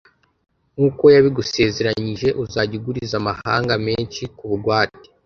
[0.75, 5.05] nk’uko yabigusezeranyije, uzajya uguriza amahanga menshi ku bugwate,